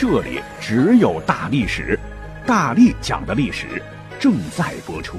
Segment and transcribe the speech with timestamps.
[0.00, 1.98] 这里只有大历史，
[2.46, 3.82] 大力讲的历史
[4.16, 5.18] 正在播出。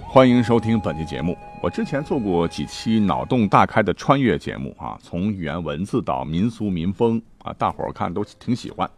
[0.00, 1.36] 欢迎收听本期节目。
[1.60, 8.88] 我之前做过几期脑洞大开的穿越节目啊，从语言文字到民俗民风啊，大伙儿看都挺喜欢。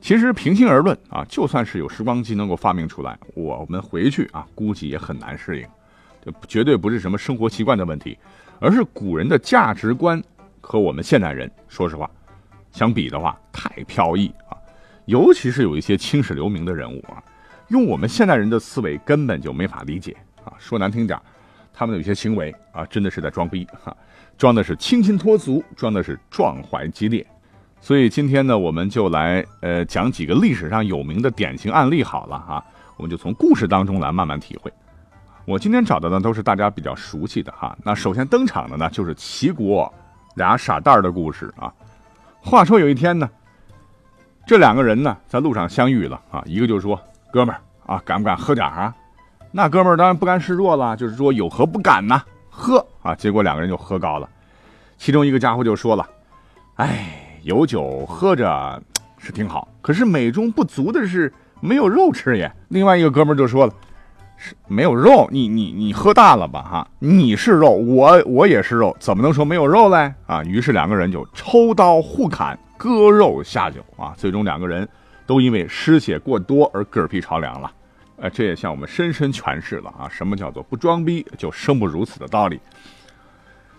[0.00, 5.68] 其实平心而论啊，就算是有时光机能够发明出来，我们回去啊，估计也很难适应。
[6.24, 8.18] 这绝对不是什么生活习惯的问题，
[8.58, 10.20] 而是古人的价值观
[10.60, 12.10] 和我们现代人，说实话。
[12.72, 14.56] 相比的话，太飘逸啊，
[15.04, 17.22] 尤其是有一些青史留名的人物啊，
[17.68, 20.52] 用我们现代人的思维根本就没法理解啊。
[20.58, 21.18] 说难听点，
[21.72, 23.94] 他们有些行为啊，真的是在装逼哈，
[24.38, 27.24] 装的是清新脱俗，装的是壮怀激烈。
[27.80, 32.64] 所以今天呢，我们就来呃讲几个历史上有名的典型案例好了哈，
[32.96, 34.72] 我们就从故事当中来慢慢体会。
[35.44, 37.76] 我今天找的呢，都是大家比较熟悉的哈。
[37.84, 39.92] 那首先登场的呢，就是齐国
[40.36, 41.72] 俩傻蛋的故事啊。
[42.44, 43.30] 话说有一天呢，
[44.46, 47.00] 这两个人呢在路上相遇了啊，一个就说
[47.32, 48.94] ：“哥们儿啊，敢不敢喝点啊？”
[49.52, 52.20] 那哥们儿当然不甘示弱了，就是说有何不敢呢？
[52.50, 53.14] 喝啊！
[53.14, 54.28] 结果两个人就喝高了。
[54.98, 56.06] 其中一个家伙就说了
[56.76, 58.82] ：“哎，有酒喝着
[59.18, 63.72] 是挺好，可是美中不足的是没有肉吃也。”另外一个哥们儿就说了。
[64.36, 66.88] 是没有肉，你你你喝大了吧哈？
[66.98, 70.12] 你是肉，我我也是肉，怎么能说没有肉嘞？
[70.26, 74.12] 啊，于是两个人就抽刀互砍，割肉下酒啊。
[74.16, 74.88] 最终两个人
[75.26, 77.70] 都因为失血过多而嗝屁朝凉了。
[78.16, 82.60] 呃，这也向我们深深诠释了啊，什么叫做不装逼就生不如死的道理。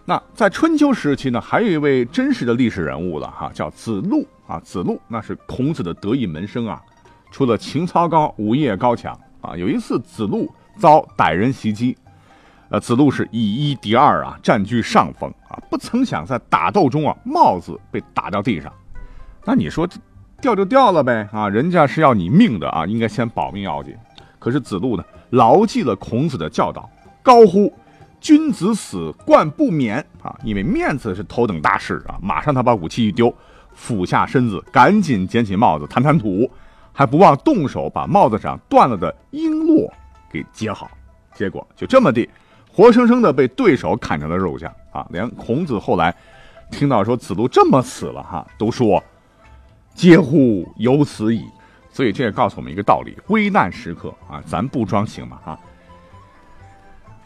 [0.06, 4.59] 那在春秋时期呢，还有一位真实的历史人物了哈，叫子路啊。
[4.59, 6.81] 子路那是孔子的得意门生啊，
[7.31, 9.17] 除了情操高，武艺也高强。
[9.43, 11.95] 啊，有一次子路遭歹人袭击，
[12.69, 15.61] 呃，子路是以一敌二啊，占据上风啊。
[15.69, 18.71] 不曾想在打斗中啊，帽子被打到地上。
[19.45, 19.87] 那你说
[20.41, 23.95] 掉就掉了呗啊，人家是要你命的啊，应该先保命要紧。
[24.39, 26.89] 可是子路呢，牢记了孔子的教导，
[27.21, 27.71] 高呼
[28.19, 32.17] “君子死，冠不免”啊，因为面子是头等大事啊。
[32.21, 33.33] 马上他把武器一丢，
[33.73, 36.49] 俯下身子，赶紧捡起帽子，弹弹土。
[36.93, 39.89] 还不忘动手把帽子上断了的璎珞
[40.31, 40.89] 给接好，
[41.33, 42.29] 结果就这么地，
[42.71, 45.05] 活生生的被对手砍成了肉酱啊！
[45.09, 46.15] 连孔子后来
[46.71, 49.03] 听到说子路这么死了哈，都说
[49.95, 51.43] 嗟乎有此矣。
[51.91, 55.39] 所以这也告诉我们一个道理：危难时刻啊，咱不装行吗？
[55.45, 55.59] 啊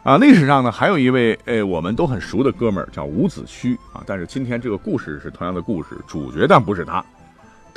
[0.03, 0.17] 啊！
[0.17, 7.03] 历史上呢，还有一位诶，我们都很熟的哥们儿叫伍子胥啊，但是今天这个故事是同样的故事，主角但不是他。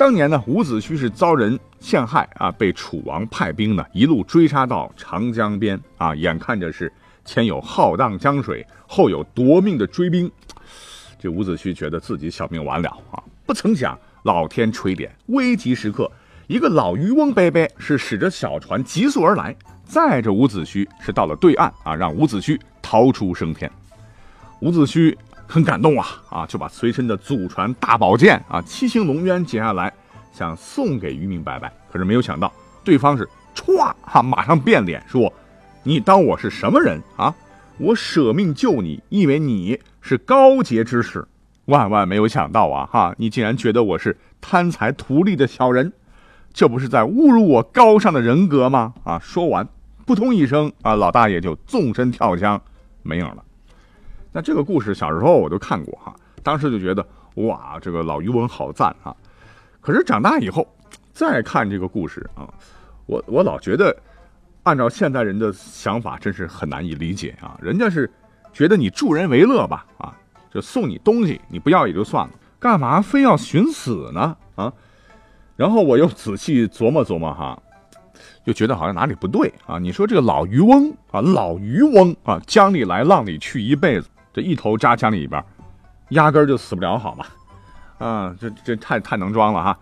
[0.01, 6.91] 当年呢，伍子胥是遭人陷害啊，被楚王派兵呢一路追杀到长江边啊，眼看着是
[7.23, 10.27] 前有浩荡江水，后有夺命的追兵，
[11.19, 13.21] 这伍子胥觉得自己小命完了啊！
[13.45, 16.11] 不曾想老天垂怜，危急时刻，
[16.47, 23.71] 一个老渔翁伯伯是驶着小船急速而来，载着伍子胥是到了对岸啊，让伍子胥逃出升天。
[24.61, 25.15] 伍子胥。
[25.51, 29.91] 很感动啊啊，就把随身的祖传大宝剑啊七星龙渊截下来，
[30.31, 31.69] 想送给渔民伯伯。
[31.91, 32.49] 可是没有想到，
[32.85, 35.31] 对方是歘哈，马上变脸说
[35.83, 37.35] ：“你当我是什么人啊？
[37.77, 41.27] 我舍命救你，以为你是高洁之士。
[41.65, 45.91] 万万没有想到啊哈，你竟然觉得我是贪财图利的小人，
[46.53, 48.93] 这不是在侮辱我高尚的人格吗？
[49.03, 49.19] 啊！
[49.19, 49.67] 说完，
[50.05, 52.61] 扑通一声啊，老大爷就纵身跳江，
[53.03, 53.43] 没影了。”
[54.31, 57.05] 那这个故事小时候我都看过哈，当时就觉得
[57.35, 59.15] 哇，这个老渔翁好赞啊！
[59.81, 60.67] 可是长大以后
[61.11, 62.47] 再看这个故事啊，
[63.05, 63.95] 我我老觉得，
[64.63, 67.57] 按照现代人的想法，真是很难以理解啊。
[67.61, 68.09] 人家是
[68.53, 70.17] 觉得你助人为乐吧啊，
[70.49, 74.71] 就送你东西，你不要也就算了，干嘛非要寻死呢啊？
[75.57, 77.61] 然后我又仔细琢磨琢磨哈，
[78.45, 79.77] 就觉得好像哪里不对啊。
[79.77, 84.07] 你说这个老渔翁啊，老渔翁啊，江里来浪里去一辈子。
[84.33, 85.43] 这一头扎枪里边，
[86.09, 87.25] 压根儿就死不了，好吗？
[87.97, 89.77] 啊，这这太太能装了哈！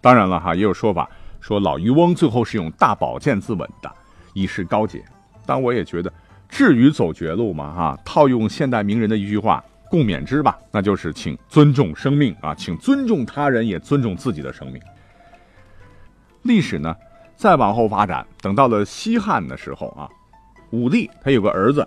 [0.00, 1.08] 当然了哈，也有说法
[1.40, 3.92] 说老渔翁最后是用大宝剑自刎的，
[4.32, 5.04] 以示高洁。
[5.44, 6.12] 但我也觉得，
[6.48, 7.98] 至于走绝路嘛哈？
[8.04, 14.80] 套用现代名人的一句话，共勉之吧，那就是请尊重生命啊，请尊重他人，也尊重自己的生命。
[16.42, 16.96] 历史呢，
[17.36, 20.08] 再往后发展，等到了西汉的时候啊，
[20.70, 21.86] 武帝他有个儿子，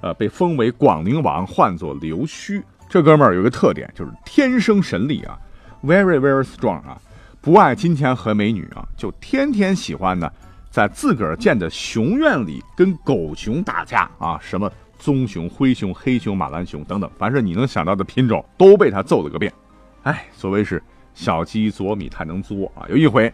[0.00, 2.62] 呃，被封为广陵王，唤作刘须。
[2.88, 5.38] 这哥们儿有个特点，就是天生神力啊
[5.82, 7.00] ，very very strong 啊，
[7.40, 10.30] 不爱金钱和美女啊，就天天喜欢呢，
[10.70, 19.52] 在自个儿建的熊院里跟狗熊打架啊，什么棕熊、灰熊、黑熊、马兰熊等等，凡是你能想到的品种都被他揍了个遍。
[20.02, 20.82] 哎，所谓是
[21.14, 23.32] 小鸡啄米太能作啊，有一回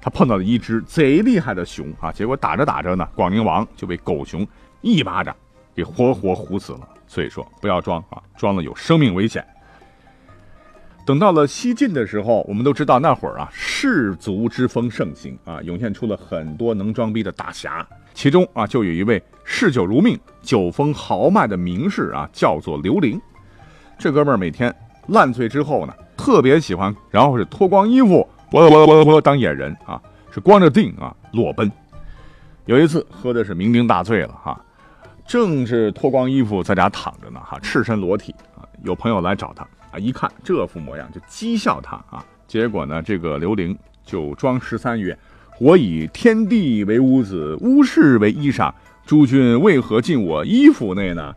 [0.00, 4.46] 他碰到了一只贼厉害的熊啊，结果打着打着呢，广陵王就被狗熊
[4.82, 5.34] 一巴掌
[5.74, 6.88] 给活活糊死了。
[7.06, 9.44] 所以说不要装啊，装了有生命危险。
[11.04, 17.84] 等到了西晋的时候，我们都知道那会儿啊，士族之风盛行啊，涌现出了很多能装逼的大侠。
[18.14, 23.20] 其中啊，就有一位嗜酒如命、酒风豪迈的名士啊，叫做刘伶。
[23.98, 24.72] 这哥们儿每天
[25.08, 30.00] 烂醉之后呢，特别喜欢，然后是脱光衣服，啵啵啵啵当野人啊，
[30.30, 31.70] 是光着腚啊裸奔。
[32.66, 34.64] 有一次喝的是酩酊大醉了哈。
[35.30, 38.66] 正是脱光衣服在家躺着呢，哈，赤身裸体啊。
[38.82, 39.62] 有朋友来找他
[39.92, 42.24] 啊，一看这副模样就讥笑他啊。
[42.48, 45.16] 结果呢，这个刘伶就装十三曰
[45.60, 48.74] ：“我以天地为屋子，屋室为衣裳，
[49.06, 51.32] 诸君为何进我衣服内呢？”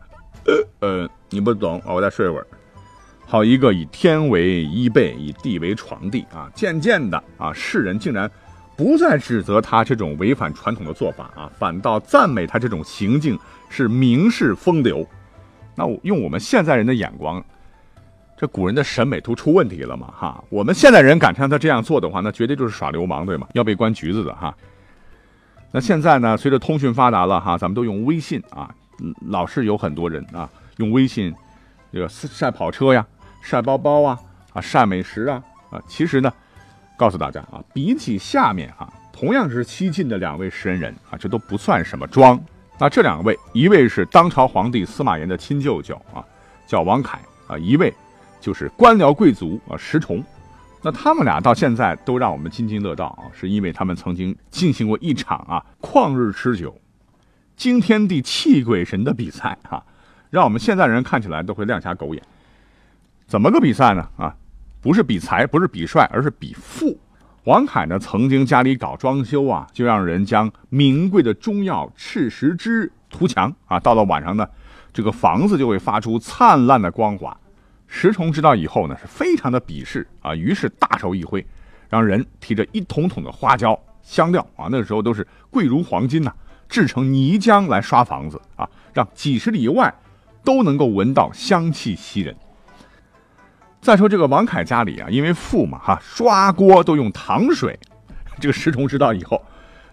[0.80, 2.46] 呃呃，你不懂我再睡会儿。
[3.24, 6.50] 好一个以天为衣被，以地为床地啊！
[6.52, 8.28] 渐渐的啊，世人竟然。
[8.76, 13.38] 不再指责他这种违反传统的做法啊，反倒赞美他这种行径
[13.68, 15.06] 是名士风流。
[15.76, 17.44] 那我用我们现在人的眼光，
[18.36, 20.12] 这古人的审美都出问题了嘛？
[20.16, 23.46] 哈，我们现代人敢像他这样做的话，那绝对就是耍流氓，对吗？
[23.52, 24.54] 要被关局子的哈。
[25.70, 28.72] 那现在呢，随着通讯发达了哈，咱们都用微信啊，
[29.28, 30.48] 老是有很多人啊
[30.78, 31.32] 用微信
[31.92, 33.06] 这个晒跑车呀、
[33.40, 34.18] 晒包包啊、
[34.52, 36.32] 啊晒美食啊啊，其实呢。
[36.96, 42.40] 告诉大家啊，比起下面哈，同样是西晋的两位神人啊，这都不算什么装。
[42.78, 46.24] 那这两位，一位是当朝皇帝司马炎的亲舅舅啊，
[46.66, 47.92] 叫王恺啊；一位
[48.40, 50.22] 就是官僚贵族啊，石崇。
[50.82, 56.76] 那他们俩到现在都让我们津津乐道啊，是因为他们曾经进行过一场啊旷日持久、
[57.56, 59.82] 惊天地泣鬼神的比赛哈，
[60.30, 62.22] 让我们现在人看起来都会亮瞎狗眼。
[63.26, 64.08] 怎么个比赛呢？
[64.18, 64.36] 啊？
[64.84, 66.94] 不是比财，不是比帅，而是比富。
[67.44, 73.80] 王凯呢，曾经家里搞装修啊，就让人将名贵的中药赤石脂涂墙啊。
[73.80, 74.46] 到了晚上呢，
[74.92, 77.34] 这个房子就会发出灿烂的光华。
[77.86, 81.42] 石崇知道以后呢，是非常的鄙视啊，于是大手一挥，
[81.88, 86.30] 让人提着一桶桶的花椒、香料啊，那时候都是贵如黄金呐，
[86.68, 89.94] 制成泥浆来刷房子啊，让几十里外
[90.44, 92.36] 都能够闻到香气袭人。
[93.84, 97.78] 再说这个王凯家里啊，因为富嘛哈，刷锅都用糖水。
[98.40, 99.38] 这个石崇知道以后，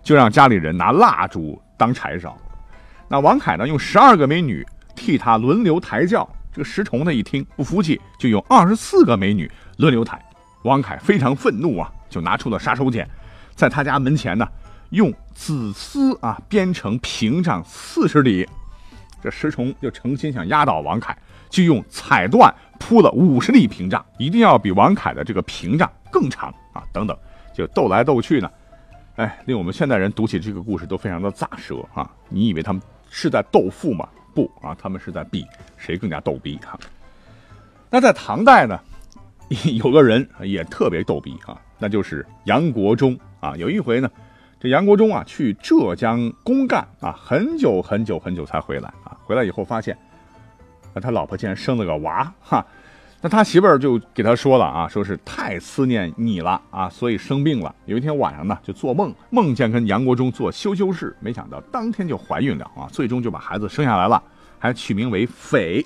[0.01, 2.37] 就让家里人拿蜡烛当柴烧。
[3.09, 4.65] 那王凯呢，用十二个美女
[4.95, 6.25] 替他轮流抬轿。
[6.53, 10.17] 这个石崇呢一听不服气，就用二十四个美女轮流抬。
[10.63, 13.05] 王凯非常愤怒啊，就拿出了杀手锏，
[13.55, 14.47] 在他家门前呢，
[14.91, 18.47] 用紫丝啊编成屏障四十里。
[19.21, 21.15] 这石崇就诚心想压倒王凯，
[21.51, 22.51] 就用彩缎。
[22.83, 26.83] 铺了五十里屏障，一定要比王凯的这个屏障更长啊！
[26.91, 27.15] 等等，
[27.53, 28.49] 就斗来斗去呢，
[29.17, 32.09] 哎，令我们现代人读起这个故事都非常的咋舌啊！
[32.27, 34.09] 你以为他们是在斗富吗？
[34.33, 35.45] 不啊，他们是在比
[35.77, 36.75] 谁更加逗逼哈。
[37.91, 38.79] 那在唐代呢，
[39.77, 43.55] 有个人也特别逗逼啊，那就是杨国忠啊。
[43.57, 44.09] 有一回呢，
[44.59, 49.95] 这杨国忠啊去浙江公干啊，很久很久很久才回来啊，回来以后发现。
[50.93, 52.65] 那他老婆竟然生了个娃，哈，
[53.21, 57.73] 那他媳妇儿就给他说了啊，说是太思念你了啊，所以生病了。
[57.85, 64.21] 有一天晚上呢，就做梦，梦见跟杨国忠做羞羞事，没想到当天就怀孕了啊，最终就把孩子生下来了，
[64.59, 65.85] 还取名为斐，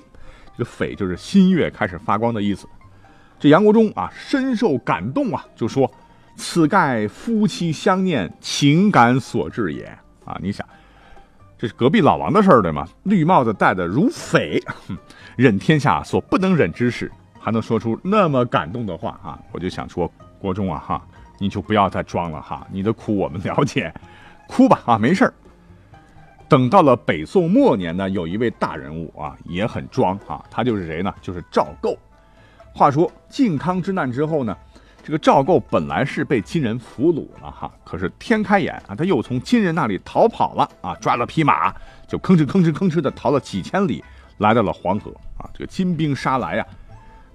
[0.56, 2.66] 这个斐就是新月开始发光的意思。
[3.38, 5.90] 这杨国忠啊，深受感动啊，就说
[6.36, 9.84] ：“此盖夫妻相念，情感所致也
[10.24, 10.66] 啊。”你想。
[11.58, 12.86] 这是隔壁老王的事儿，对吗？
[13.04, 14.62] 绿帽子戴的如匪，
[15.36, 17.10] 忍天下所不能忍之事，
[17.40, 19.38] 还能说出那么感动的话啊！
[19.52, 21.02] 我就想说，国忠啊，哈，
[21.38, 23.90] 你就不要再装了哈，你的苦我们了解，
[24.46, 25.32] 哭吧啊，没事儿。
[26.46, 31.12] 等到了北宋末年呢，有一位大人物啊，也很装啊，他就是谁呢？
[31.22, 31.96] 就是赵构。
[32.74, 34.54] 话说靖康之难之后呢？
[35.06, 41.72] 这个赵构本来是被金人俘虏了哈，可是天开眼啊，他又从金人那里逃跑了啊，抓了匹马，
[42.08, 44.02] 就吭哧吭哧吭哧的逃了几千里，
[44.38, 45.48] 来到了黄河啊。
[45.54, 46.66] 这个金兵杀来呀，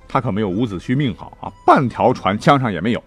[0.06, 3.02] 他可没有伍子胥命好啊，半条船江上也没有。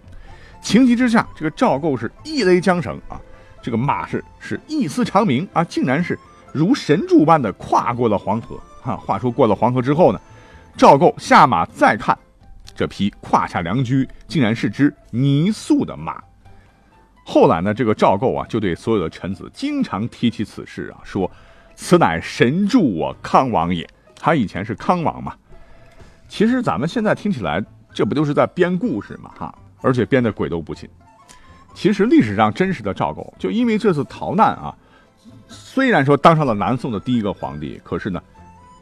[0.63, 3.21] 情急之下，这个赵构是一勒缰绳啊，
[3.61, 6.19] 这个马是是一丝长鸣啊，竟然是
[6.55, 8.97] 如神助般的跨过了黄河啊。
[8.97, 10.19] 话说过了黄河之后呢，
[10.75, 12.19] 赵构下马再看，
[12.75, 16.23] 这匹胯下良驹竟然是只泥塑的马。
[17.25, 21.31] 后来呢，这个赵构啊，就对所有的臣子经常提起此事啊，说
[21.75, 23.89] 此乃神助我康王也。
[24.17, 25.35] 他以前是康王嘛。
[26.29, 29.55] 其实咱们现在听起来，这不就是在编故事嘛哈？
[29.81, 30.89] 而且编的鬼都不信。
[31.75, 34.75] 其实历史上真实的赵构，就因为这次逃难啊，
[35.49, 38.23] 虽然说当上了南宋的第一个皇帝，可是呢，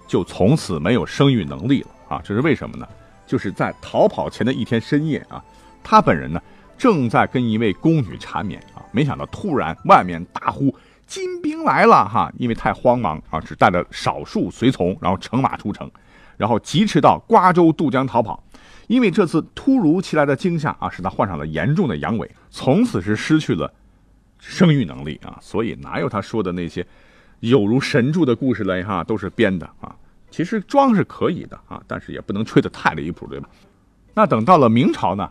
[0.07, 2.21] 就从此没有生育能力了啊。
[2.25, 2.89] 这是为什么呢？
[3.27, 5.43] 就是在逃跑前的一天深夜啊，
[5.83, 6.41] 他本人呢
[6.77, 10.75] 正在跟一位宫女缠绵啊，没想到突然外面大呼
[11.07, 15.91] 金兵来了哈，因为太慌忙啊，只带了少数随从，然后乘马出城，
[16.37, 18.43] 然后疾驰到瓜州渡江逃跑。
[18.89, 23.73] 因为这次突如其来的惊吓啊，使他患上了严重的阳痿，从此是失去了
[24.39, 26.85] 生育能力啊，所以哪有他说的那些
[27.41, 28.83] 有如神助的故事嘞？
[28.83, 29.95] 哈，都是编的啊。
[30.33, 33.49] 其实装是可以的啊，但是也不能吹得太离谱，对吧？
[34.15, 35.31] 那等到了明朝呢，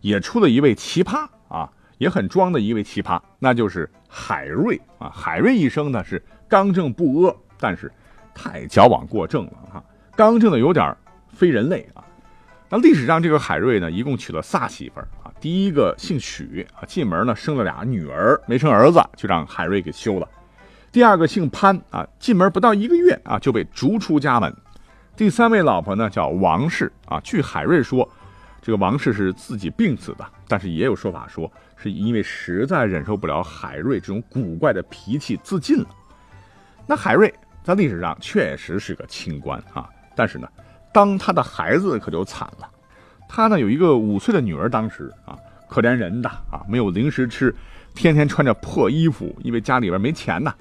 [0.00, 5.10] 也出了一位奇葩啊，也很装的一位奇葩，那就是海瑞啊。
[5.10, 7.92] 海瑞一生呢是刚正不阿，但是
[8.32, 9.84] 太矫枉过正了哈，
[10.16, 10.96] 刚正的有点
[11.28, 12.04] 非人类啊。
[12.68, 15.30] 那历史上这个海瑞呢，一共娶了仨媳妇儿啊。
[15.40, 20.28] 第一个姓许啊，进门呢生了俩女儿，没生儿子，就让海瑞给休了。
[20.92, 24.54] 第二个姓潘啊，进门不到一个月啊，就被逐出家门。
[25.16, 28.08] 第三位老婆呢叫王氏啊，据海瑞说，
[28.62, 35.86] 这个王氏是自己病死的，但是也有说法说是因为实在忍受不了海瑞这种古怪的脾气自尽了。
[36.86, 40.48] 那海瑞在历史上确实是个清官啊，但是呢。
[40.92, 42.66] 当他的孩子可就惨了，
[43.28, 45.36] 他呢有一个五岁的女儿，当时啊
[45.68, 47.54] 可怜人的啊没有零食吃，
[47.94, 50.54] 天天穿着破衣服，因为家里边没钱呐。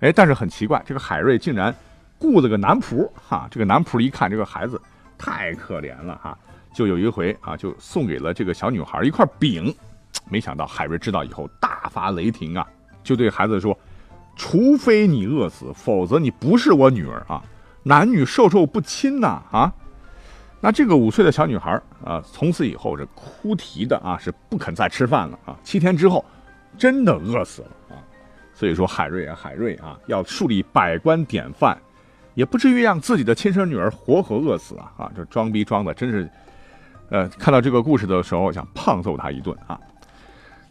[0.00, 1.74] 哎，但是很奇怪，这个海瑞竟然
[2.18, 3.46] 雇了个男仆哈。
[3.50, 4.80] 这个男仆一看这个孩子
[5.16, 6.36] 太可怜了哈，
[6.74, 9.74] 就有一回啊就送给了这个小女孩一块饼。
[10.28, 12.66] 没想到海瑞知道以后大发雷霆啊，
[13.02, 13.76] 就对孩子说
[14.36, 17.42] ：“除非你饿死，否则你不是我女儿啊。”
[17.82, 19.72] 男女授受不亲呐啊！
[20.60, 25.56] 那这个五岁的小女孩啊，从此以后是哭啼的啊，是不肯再吃饭了啊。
[25.64, 26.22] 七天之后，
[26.76, 27.68] 真的饿死了。
[28.60, 31.74] 所以说海瑞啊，海瑞啊，要树立百官典范，
[32.34, 35.12] 也不至于让自己的亲生女儿活活饿死啊啊！
[35.16, 36.28] 这装逼装的真是，
[37.08, 39.80] 呃，看到这个故事的时候想胖揍他一顿啊。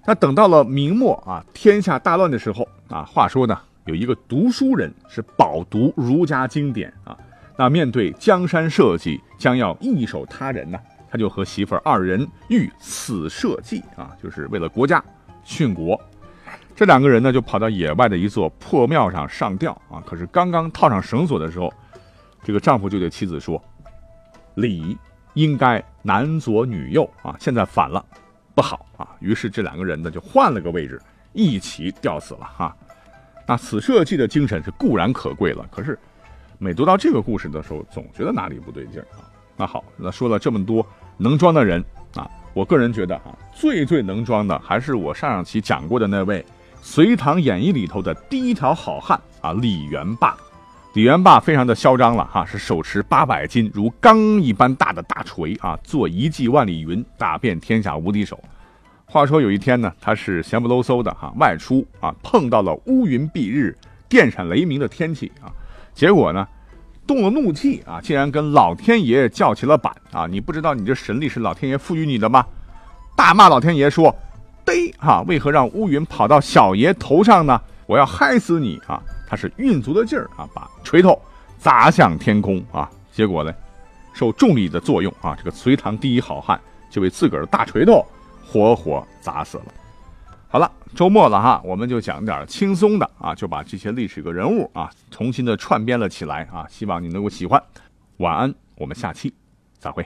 [0.05, 3.60] 那等到了明末啊，天下大乱的时候啊，话说呢。
[3.86, 7.17] 有一个读书人是饱读儒家经典啊，
[7.58, 10.77] 那面对江山社稷将要易手他人呢，
[11.10, 15.03] 他就和媳妇儿二人欲死社稷啊，就是为了国家
[15.43, 16.00] 殉国。
[16.79, 20.01] 这两个人呢就跑到野外的一座破庙上上吊啊。
[20.05, 21.69] 可是刚刚套上绳索的时候，
[22.41, 23.62] 这个丈夫就对妻子说
[24.55, 24.98] ：“礼
[25.33, 28.01] 应该男左女右啊，现在反了，
[28.55, 30.98] 不好啊。”于是这两个人呢就换了个位置，
[31.33, 32.74] 一起吊死了哈。
[33.45, 36.00] 那此设计的精神是固然可贵了，可是
[36.59, 39.27] 每读到这个故事的时候，总觉得哪里不对劲啊。
[39.57, 41.83] 那好，那说了这么多能装的人
[42.15, 46.41] 啊，我个人觉得啊，最最能装的还是我上上期讲过的那位
[46.81, 50.36] 《隋唐演义》里头的第一条好汉啊，李元霸。
[50.93, 58.39] 李元霸非常的嚣张了哈，是手持八百斤如钢一般大的大锤啊，做一骑万里云，打遍天下无敌手。
[59.05, 65.51] 话说有一天呢，他是闲不喽嗖的哈，外出啊，碰到了乌云蔽日、电闪雷鸣的天气啊，
[65.93, 66.48] 结果呢，
[67.05, 70.25] 动了怒气啊，竟然跟老天爷叫起了板啊！
[70.25, 72.45] 你不知道你这神力是老天爷赋予你的吗？
[73.15, 74.15] 大骂老天爷说
[74.69, 77.59] ：“嘚哈，为何让乌云跑到小爷头上呢？
[77.88, 81.19] 我要害死你啊！”他是运足了劲儿啊，把锤头
[81.57, 83.53] 砸向天空啊，结果呢，
[84.13, 86.59] 受重力的作用啊，这个隋唐第一好汉
[86.89, 88.05] 就被自个儿的大锤头。
[88.45, 89.65] 活活砸死了。
[90.47, 97.61] 好了，周末了哈，我们就讲点轻松的啊，就把这些历史个人物啊重新的串编了起来啊，希望你能够喜欢。
[98.17, 99.31] 晚安，我们下期
[99.77, 100.03] 再会。